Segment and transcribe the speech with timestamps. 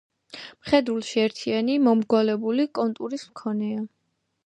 [0.45, 3.89] მხედრულში ერთიანი, მომრგვალებული კონტურის მქონეა.